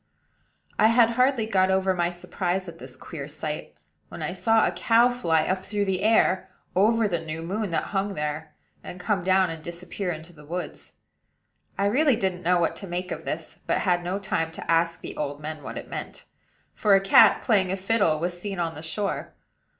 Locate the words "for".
16.73-16.95